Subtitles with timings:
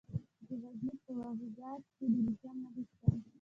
[0.47, 3.07] د غزني په واغظ کې د لیتیم نښې شته.